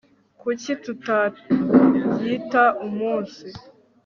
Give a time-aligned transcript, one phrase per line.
[0.41, 3.45] Kuki tutayita umunsi